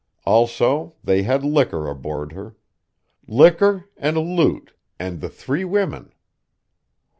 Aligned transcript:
Also, 0.25 0.95
they 1.03 1.21
had 1.21 1.45
liquor 1.45 1.87
aboard 1.87 2.31
her. 2.31 2.55
Liquor, 3.27 3.85
and 3.97 4.17
loot, 4.17 4.73
and 4.99 5.21
the 5.21 5.29
three 5.29 5.63
women. 5.63 6.11